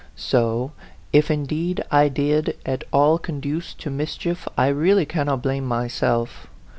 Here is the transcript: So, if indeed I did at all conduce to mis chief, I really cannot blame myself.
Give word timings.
So, 0.15 0.71
if 1.13 1.29
indeed 1.29 1.83
I 1.91 2.09
did 2.09 2.57
at 2.65 2.85
all 2.91 3.19
conduce 3.19 3.75
to 3.75 3.91
mis 3.91 4.17
chief, 4.17 4.47
I 4.57 4.69
really 4.69 5.05
cannot 5.05 5.43
blame 5.43 5.67
myself. 5.67 6.47